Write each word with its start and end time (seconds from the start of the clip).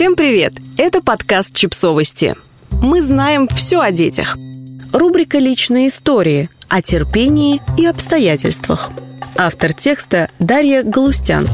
Всем 0.00 0.16
привет! 0.16 0.54
Это 0.78 1.02
подкаст 1.02 1.54
«Чипсовости». 1.54 2.34
Мы 2.70 3.02
знаем 3.02 3.46
все 3.48 3.80
о 3.80 3.90
детях. 3.90 4.38
Рубрика 4.94 5.36
«Личные 5.36 5.88
истории» 5.88 6.48
о 6.70 6.80
терпении 6.80 7.60
и 7.76 7.84
обстоятельствах. 7.84 8.88
Автор 9.36 9.74
текста 9.74 10.30
Дарья 10.38 10.82
Галустян. 10.82 11.46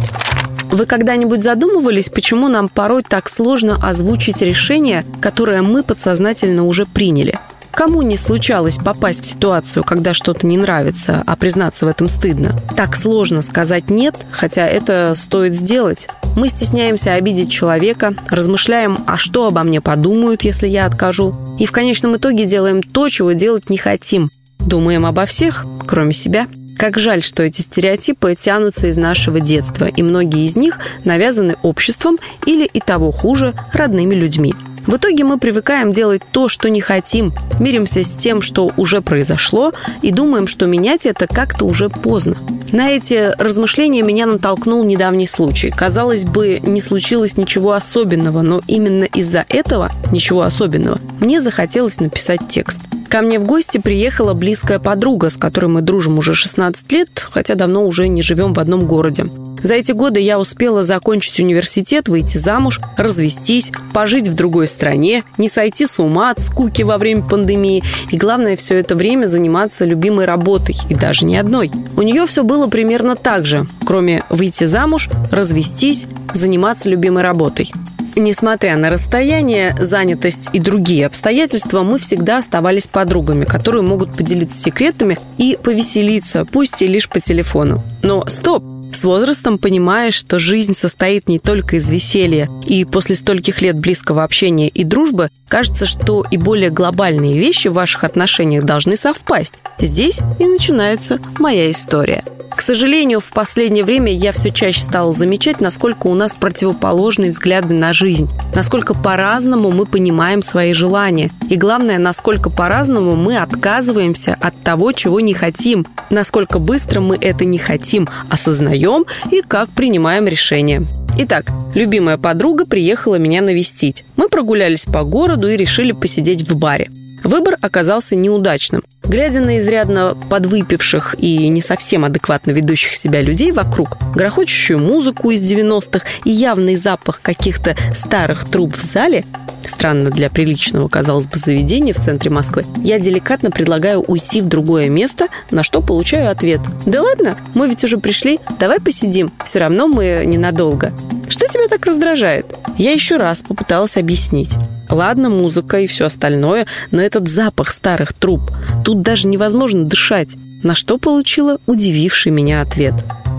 Вы 0.71 0.87
когда-нибудь 0.87 1.43
задумывались, 1.43 2.09
почему 2.09 2.47
нам 2.47 2.69
порой 2.69 3.03
так 3.03 3.29
сложно 3.29 3.79
озвучить 3.83 4.41
решение, 4.43 5.05
которое 5.21 5.63
мы 5.63 5.83
подсознательно 5.83 6.67
уже 6.67 6.87
приняли– 6.87 7.37
Кому 7.77 8.01
не 8.01 8.17
случалось 8.17 8.79
попасть 8.79 9.23
в 9.23 9.27
ситуацию, 9.27 9.85
когда 9.85 10.15
что-то 10.15 10.47
не 10.47 10.57
нравится, 10.57 11.23
а 11.27 11.37
признаться 11.37 11.85
в 11.85 11.89
этом 11.91 12.09
стыдно? 12.09 12.59
Так 12.75 12.97
сложно 12.97 13.43
сказать 13.43 13.91
«нет», 13.91 14.17
хотя 14.31 14.67
это 14.67 15.13
стоит 15.15 15.55
сделать. 15.55 16.09
Мы 16.37 16.49
стесняемся 16.49 17.13
обидеть 17.13 17.51
человека, 17.51 18.15
размышляем, 18.31 19.01
а 19.07 19.19
что 19.19 19.47
обо 19.47 19.63
мне 19.63 19.83
подумают, 19.83 20.43
если 20.43 20.67
я 20.67 20.87
откажу. 20.87 21.37
И 21.59 21.67
в 21.67 21.73
конечном 21.73 22.17
итоге 22.17 22.47
делаем 22.47 22.83
то, 22.83 23.11
чего 23.11 23.33
делать 23.33 23.69
не 23.69 23.77
хотим. 23.77 24.31
Думаем 24.59 25.05
обо 25.05 25.27
всех, 25.27 25.67
кроме 25.87 26.15
себя. 26.15 26.47
Как 26.79 26.99
жаль, 26.99 27.23
что 27.23 27.43
эти 27.43 27.61
стереотипы 27.61 28.35
тянутся 28.39 28.87
из 28.87 28.97
нашего 28.97 29.39
детства, 29.39 29.85
и 29.85 30.03
многие 30.03 30.47
из 30.47 30.57
них 30.57 30.79
навязаны 31.05 31.57
обществом 31.63 32.19
или, 32.47 32.65
и 32.65 32.81
того 32.81 33.13
хуже, 33.13 33.53
родными 33.75 34.15
людьми. 34.15 34.55
В 34.87 34.97
итоге 34.97 35.25
мы 35.25 35.39
привыкаем 35.39 35.91
делать 35.91 36.23
то, 36.31 36.47
что 36.47 36.71
не 36.71 36.81
хотим, 36.81 37.33
миримся 37.59 38.05
с 38.05 38.15
тем, 38.15 38.41
что 38.41 38.71
уже 38.77 39.01
произошло, 39.01 39.73
и 40.01 40.13
думаем, 40.13 40.47
что 40.47 40.67
менять 40.67 41.07
это 41.07 41.27
как-то 41.27 41.65
уже 41.65 41.89
поздно. 41.89 42.37
На 42.71 42.91
эти 42.91 43.35
размышления 43.37 44.03
меня 44.03 44.27
натолкнул 44.27 44.85
недавний 44.85 45.27
случай. 45.27 45.71
Казалось 45.71 46.25
бы, 46.25 46.61
не 46.63 46.81
случилось 46.81 47.37
ничего 47.37 47.73
особенного, 47.73 48.43
но 48.43 48.61
именно 48.69 49.05
из-за 49.05 49.45
этого 49.49 49.91
ничего 50.13 50.43
особенного 50.43 51.01
мне 51.21 51.41
захотелось 51.41 51.99
написать 51.99 52.41
текст. 52.49 52.81
Ко 53.09 53.23
мне 53.23 53.39
в 53.39 53.45
гости 53.45 53.79
приехала 53.79 54.35
близкая 54.35 54.79
подруга, 54.79 55.31
с 55.31 55.37
которой 55.37 55.67
мы 55.67 55.83
дружим 55.83 56.19
уже 56.19 56.35
16 56.35 56.93
лет, 56.93 57.09
хотя 57.31 57.55
давно 57.55 57.87
уже 57.87 58.09
не 58.09 58.23
живем 58.23 58.53
в 58.53 58.59
одном 58.59 58.87
городе. 58.87 59.27
За 59.63 59.75
эти 59.75 59.93
годы 59.93 60.21
я 60.21 60.39
успела 60.39 60.83
закончить 60.83 61.41
университет, 61.41 62.09
выйти 62.09 62.37
замуж, 62.37 62.81
развестись, 62.97 63.73
пожить 63.93 64.29
в 64.29 64.35
другой 64.35 64.67
стране, 64.67 65.25
не 65.39 65.49
сойти 65.49 65.87
с 65.87 65.99
ума 65.99 66.31
от 66.31 66.41
скуки 66.41 66.83
во 66.83 66.99
время 66.99 67.23
пандемии 67.23 67.83
и, 68.11 68.17
главное, 68.17 68.57
все 68.57 68.79
это 68.79 68.95
время 68.95 69.27
заниматься 69.27 69.85
любимой 69.85 70.27
работой, 70.27 70.77
и 70.89 70.95
даже 70.95 71.25
не 71.25 71.37
одной. 71.37 71.71
У 71.97 72.03
нее 72.03 72.27
все 72.27 72.45
было 72.45 72.67
примерно 72.67 73.17
так 73.17 73.47
же, 73.47 73.67
кроме 73.85 74.25
выйти 74.29 74.65
замуж, 74.65 75.09
развестись, 75.31 76.07
заниматься 76.33 76.89
любимой 76.89 77.23
работой. 77.23 77.73
Несмотря 78.19 78.77
на 78.77 78.89
расстояние, 78.89 79.75
занятость 79.79 80.49
и 80.55 80.59
другие 80.59 81.05
обстоятельства, 81.05 81.83
мы 81.83 81.99
всегда 81.99 82.39
оставались 82.39 82.89
подругами, 82.89 83.45
которые 83.45 83.83
могут 83.83 84.17
поделиться 84.17 84.59
секретами 84.59 85.19
и 85.37 85.59
повеселиться, 85.63 86.47
пусть 86.47 86.81
и 86.81 86.87
лишь 86.87 87.11
по 87.11 87.21
телефону. 87.21 87.83
Но 88.03 88.27
стоп! 88.27 88.76
С 88.97 89.05
возрастом 89.05 89.59
понимаешь, 89.59 90.15
что 90.15 90.39
жизнь 90.39 90.75
состоит 90.75 91.29
не 91.29 91.39
только 91.39 91.77
из 91.77 91.91
веселья, 91.91 92.49
и 92.65 92.87
после 92.87 93.15
стольких 93.15 93.61
лет 93.61 93.79
близкого 93.79 94.25
общения 94.25 94.69
и 94.69 94.85
дружбы 94.85 95.29
кажется, 95.49 95.85
что 95.85 96.25
и 96.31 96.39
более 96.39 96.71
глобальные 96.71 97.39
вещи 97.39 97.69
в 97.69 97.75
ваших 97.75 98.05
отношениях 98.05 98.65
должны 98.65 98.97
совпасть. 98.97 99.57
Здесь 99.79 100.21
и 100.39 100.47
начинается 100.47 101.21
моя 101.39 101.71
история– 101.71 102.25
к 102.57 102.63
сожалению, 102.63 103.21
в 103.21 103.33
последнее 103.33 103.85
время 103.85 104.11
я 104.11 104.33
все 104.33 104.51
чаще 104.51 104.81
стала 104.81 105.13
замечать, 105.13 105.61
насколько 105.61 106.07
у 106.07 106.15
нас 106.15 106.35
противоположные 106.35 107.31
взгляды 107.31 107.75
на 107.75 107.93
жизнь, 107.93 108.31
насколько 108.55 108.95
по-разному 108.95 109.71
мы 109.71 109.85
понимаем 109.85 110.41
свои 110.41 110.73
желания, 110.73 111.29
и 111.51 111.57
главное, 111.57 111.99
насколько 111.99 112.49
по-разному 112.49 113.15
мы 113.15 113.37
отказываемся 113.37 114.39
от 114.41 114.59
того, 114.63 114.93
чего 114.93 115.21
не 115.21 115.35
хотим, 115.35 115.87
насколько 116.09 116.59
быстро 116.59 117.03
мы 117.03 117.19
это 117.21 117.45
не 117.45 117.59
хотим, 117.59 118.09
осознаем 118.31 118.86
и 119.31 119.43
как 119.43 119.69
принимаем 119.71 120.27
решения. 120.27 120.87
Итак, 121.19 121.51
любимая 121.75 122.19
подруга 122.19 122.67
приехала 122.67 123.17
меня 123.17 123.41
навестить. 123.43 124.05
Мы 124.17 124.29
прогулялись 124.29 124.85
по 124.85 125.03
городу 125.03 125.49
и 125.49 125.57
решили 125.57 125.93
посидеть 125.93 126.43
в 126.49 126.57
баре. 126.57 126.91
Выбор 127.27 127.59
оказался 127.61 128.15
неудачным. 128.15 128.85
Глядя 129.03 129.41
на 129.41 129.59
изрядно 129.59 130.17
подвыпивших 130.31 131.17
и 131.19 131.49
не 131.49 131.61
совсем 131.61 132.05
адекватно 132.05 132.53
ведущих 132.53 132.95
себя 132.95 133.21
людей 133.21 133.51
вокруг, 133.51 133.99
грохочущую 134.15 134.79
музыку 134.79 135.33
из 135.33 135.43
90-х 135.43 136.07
и 136.25 136.31
явный 136.31 136.77
запах 136.77 137.21
каких-то 137.21 137.75
старых 137.93 138.49
труб 138.49 138.77
в 138.77 138.81
зале, 138.81 139.25
странно 139.65 140.11
для 140.11 140.31
приличного, 140.31 140.87
казалось 140.87 141.27
бы, 141.27 141.37
заведения 141.37 141.93
в 141.93 141.99
центре 141.99 142.31
Москвы, 142.31 142.63
я 142.77 143.01
деликатно 143.01 143.51
предлагаю 143.51 144.03
уйти 144.03 144.41
в 144.41 144.47
другое 144.47 144.89
место, 144.89 145.27
на 145.51 145.65
что 145.65 145.83
получаю 145.83 146.31
ответ. 146.31 146.61
«Да 146.87 147.03
ладно, 147.03 147.37
мы 147.55 147.69
ведь 147.69 147.83
уже 147.83 147.99
пришли, 147.99 148.39
давай 148.61 148.79
посидим, 148.79 149.33
все 149.45 149.59
равно 149.59 149.89
мы 149.89 150.23
ненадолго». 150.25 150.93
Что 151.29 151.47
тебя 151.49 151.67
так 151.67 151.85
раздражает? 151.87 152.47
Я 152.79 152.93
еще 152.93 153.17
раз 153.17 153.43
попыталась 153.43 153.97
объяснить. 153.97 154.57
Ладно, 154.89 155.29
музыка 155.29 155.81
и 155.81 155.87
все 155.87 156.07
остальное, 156.07 156.67
но 156.91 157.03
этот 157.03 157.29
запах 157.29 157.71
старых 157.71 158.13
труб. 158.13 158.51
Тут 158.85 159.03
даже 159.03 159.29
невозможно 159.29 159.85
дышать. 159.85 160.37
На 160.63 160.75
что 160.75 160.99
получила 160.99 161.59
удививший 161.67 162.33
меня 162.33 162.61
ответ. 162.61 162.95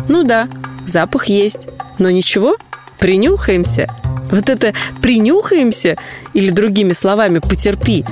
Ну 0.08 0.24
да, 0.24 0.48
запах 0.86 1.26
есть. 1.26 1.68
Но 1.98 2.10
ничего, 2.10 2.58
принюхаемся. 3.00 3.88
Вот 4.32 4.50
это 4.50 4.74
«принюхаемся» 5.02 5.96
или 6.34 6.50
другими 6.50 6.92
словами 6.92 7.40
«потерпи» 7.40 8.04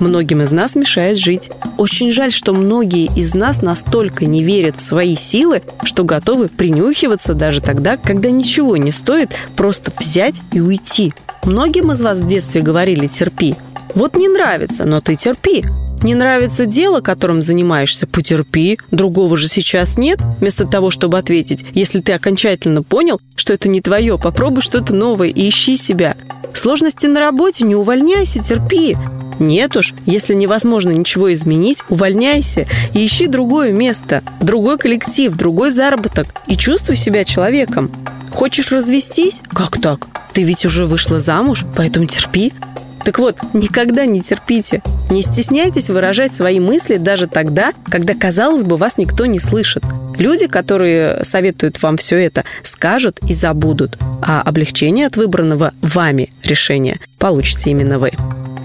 многим 0.00 0.42
из 0.42 0.52
нас 0.52 0.76
мешает 0.76 1.18
жить. 1.18 1.50
Очень 1.78 2.10
жаль, 2.10 2.32
что 2.32 2.52
многие 2.52 3.06
из 3.16 3.34
нас 3.34 3.62
настолько 3.62 4.26
не 4.26 4.42
верят 4.42 4.76
в 4.76 4.80
свои 4.80 5.16
силы, 5.16 5.62
что 5.84 6.04
готовы 6.04 6.48
принюхиваться 6.48 7.34
даже 7.34 7.60
тогда, 7.60 7.96
когда 7.96 8.30
ничего 8.30 8.76
не 8.76 8.92
стоит 8.92 9.30
просто 9.56 9.92
взять 9.98 10.36
и 10.52 10.60
уйти. 10.60 11.12
Многим 11.46 11.92
из 11.92 12.00
вас 12.00 12.20
в 12.20 12.26
детстве 12.26 12.62
говорили 12.62 13.06
«терпи». 13.06 13.54
Вот 13.94 14.16
не 14.16 14.28
нравится, 14.28 14.84
но 14.84 15.00
ты 15.00 15.14
терпи. 15.14 15.64
Не 16.02 16.14
нравится 16.14 16.66
дело, 16.66 17.00
которым 17.00 17.40
занимаешься, 17.42 18.06
потерпи, 18.06 18.78
другого 18.90 19.36
же 19.36 19.48
сейчас 19.48 19.96
нет. 19.96 20.18
Вместо 20.40 20.66
того, 20.66 20.90
чтобы 20.90 21.18
ответить, 21.18 21.64
если 21.72 22.00
ты 22.00 22.12
окончательно 22.12 22.82
понял, 22.82 23.20
что 23.36 23.52
это 23.52 23.68
не 23.68 23.80
твое, 23.80 24.18
попробуй 24.18 24.62
что-то 24.62 24.94
новое 24.94 25.28
и 25.28 25.48
ищи 25.48 25.76
себя. 25.76 26.16
Сложности 26.52 27.06
на 27.06 27.20
работе, 27.20 27.64
не 27.64 27.74
увольняйся, 27.74 28.42
терпи. 28.42 28.96
Нет 29.38 29.76
уж, 29.76 29.94
если 30.06 30.34
невозможно 30.34 30.90
ничего 30.90 31.32
изменить, 31.32 31.82
увольняйся 31.88 32.66
и 32.94 33.04
ищи 33.04 33.26
другое 33.26 33.72
место, 33.72 34.22
другой 34.40 34.78
коллектив, 34.78 35.34
другой 35.34 35.70
заработок 35.70 36.26
и 36.46 36.56
чувствуй 36.56 36.96
себя 36.96 37.24
человеком. 37.24 37.90
Хочешь 38.34 38.72
развестись? 38.72 39.42
Как 39.54 39.80
так? 39.80 40.08
Ты 40.32 40.42
ведь 40.42 40.66
уже 40.66 40.86
вышла 40.86 41.20
замуж, 41.20 41.64
поэтому 41.76 42.06
терпи. 42.06 42.52
Так 43.04 43.20
вот, 43.20 43.36
никогда 43.52 44.06
не 44.06 44.22
терпите. 44.22 44.82
Не 45.08 45.22
стесняйтесь 45.22 45.88
выражать 45.88 46.34
свои 46.34 46.58
мысли 46.58 46.96
даже 46.96 47.28
тогда, 47.28 47.70
когда, 47.88 48.14
казалось 48.14 48.64
бы, 48.64 48.76
вас 48.76 48.98
никто 48.98 49.26
не 49.26 49.38
слышит. 49.38 49.84
Люди, 50.18 50.48
которые 50.48 51.24
советуют 51.24 51.80
вам 51.80 51.96
все 51.96 52.16
это, 52.16 52.44
скажут 52.64 53.20
и 53.28 53.32
забудут, 53.32 53.98
а 54.20 54.42
облегчение 54.42 55.06
от 55.06 55.16
выбранного 55.16 55.72
вами 55.80 56.32
решения 56.42 56.98
получите 57.18 57.70
именно 57.70 58.00
вы. 58.00 58.10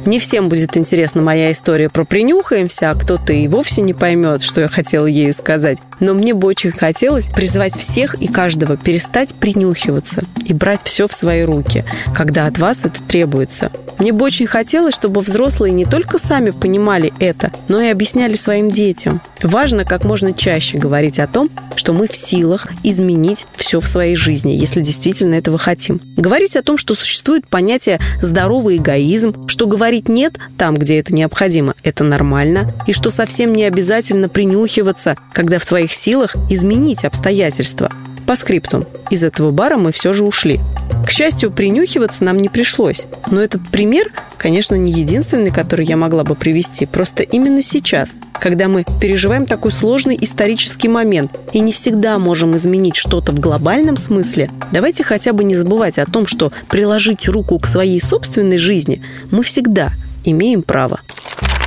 Не 0.09 0.17
всем 0.17 0.49
будет 0.49 0.75
интересна 0.75 1.21
моя 1.21 1.51
история 1.51 1.87
про 1.87 2.03
«принюхаемся», 2.03 2.89
а 2.89 2.95
кто-то 2.95 3.31
и 3.31 3.47
вовсе 3.47 3.83
не 3.83 3.93
поймет, 3.93 4.41
что 4.41 4.61
я 4.61 4.67
хотела 4.67 5.05
ею 5.05 5.31
сказать. 5.33 5.77
Но 5.99 6.15
мне 6.15 6.33
бы 6.33 6.47
очень 6.47 6.71
хотелось 6.71 7.29
призвать 7.29 7.77
всех 7.77 8.15
и 8.19 8.27
каждого 8.27 8.75
перестать 8.75 9.35
принюхиваться 9.35 10.23
и 10.43 10.51
брать 10.53 10.81
все 10.83 11.07
в 11.07 11.13
свои 11.13 11.43
руки, 11.43 11.85
когда 12.15 12.47
от 12.47 12.57
вас 12.57 12.85
это 12.85 13.03
требуется. 13.03 13.71
Мне 13.99 14.13
бы 14.13 14.25
очень 14.25 14.47
хотелось, 14.47 14.95
чтобы 14.95 15.21
взрослые 15.21 15.73
не 15.73 15.85
только 15.85 16.17
сами 16.17 16.51
понимали 16.51 17.13
это, 17.19 17.51
но 17.67 17.81
и 17.81 17.89
объясняли 17.89 18.35
своим 18.35 18.71
детям. 18.71 19.21
Важно 19.43 19.85
как 19.85 20.05
можно 20.05 20.33
чаще 20.33 20.77
говорить 20.77 21.19
о 21.19 21.27
том, 21.27 21.49
что 21.75 21.93
мы 21.93 22.07
в 22.07 22.15
силах 22.15 22.67
изменить 22.83 23.45
все 23.55 23.79
в 23.81 23.87
своей 23.87 24.15
жизни, 24.15 24.53
если 24.53 24.81
действительно 24.81 25.35
этого 25.35 25.57
хотим. 25.57 26.01
Говорить 26.15 26.55
о 26.55 26.63
том, 26.63 26.77
что 26.77 26.95
существует 26.95 27.47
понятие 27.47 27.99
«здоровый 28.21 28.77
эгоизм», 28.77 29.47
что 29.47 29.67
говорить 29.67 29.98
говорить 29.99 30.09
«нет» 30.09 30.37
там, 30.57 30.75
где 30.75 30.99
это 30.99 31.13
необходимо, 31.13 31.75
это 31.83 32.03
нормально, 32.03 32.71
и 32.87 32.93
что 32.93 33.09
совсем 33.09 33.53
не 33.53 33.63
обязательно 33.65 34.29
принюхиваться, 34.29 35.15
когда 35.33 35.59
в 35.59 35.65
твоих 35.65 35.93
силах 35.93 36.35
изменить 36.49 37.05
обстоятельства. 37.05 37.91
По 38.29 38.35
скрипту. 38.35 38.85
Из 39.09 39.23
этого 39.23 39.49
бара 39.49 39.75
мы 39.75 39.91
все 39.91 40.13
же 40.13 40.23
ушли. 40.23 40.59
К 41.03 41.09
счастью, 41.09 41.49
принюхиваться 41.49 42.23
нам 42.23 42.37
не 42.37 42.47
пришлось. 42.47 43.07
Но 43.31 43.41
этот 43.41 43.67
пример, 43.71 44.11
конечно, 44.37 44.75
не 44.75 44.91
единственный, 44.91 45.49
который 45.49 45.83
я 45.83 45.97
могла 45.97 46.23
бы 46.23 46.35
привести. 46.35 46.85
Просто 46.85 47.23
именно 47.23 47.63
сейчас, 47.63 48.13
когда 48.39 48.67
мы 48.67 48.85
переживаем 49.01 49.47
такой 49.47 49.71
сложный 49.71 50.15
исторический 50.21 50.89
момент 50.89 51.31
и 51.53 51.59
не 51.59 51.71
всегда 51.71 52.19
можем 52.19 52.55
изменить 52.55 52.97
что-то 52.97 53.31
в 53.31 53.39
глобальном 53.39 53.97
смысле, 53.97 54.51
давайте 54.71 55.03
хотя 55.03 55.33
бы 55.33 55.43
не 55.43 55.55
забывать 55.55 55.97
о 55.97 56.05
том, 56.05 56.27
что 56.27 56.51
приложить 56.69 57.27
руку 57.27 57.57
к 57.57 57.65
своей 57.65 57.99
собственной 57.99 58.59
жизни 58.59 59.01
мы 59.31 59.41
всегда 59.41 59.93
имеем 60.23 60.61
право. 60.61 61.01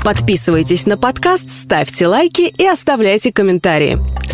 Подписывайтесь 0.05 0.87
на 0.87 0.97
подкаст, 0.97 1.51
ставьте 1.51 2.07
лайки 2.07 2.43
и 2.43 2.65
оставляйте 2.65 3.33
комментарии. 3.33 3.99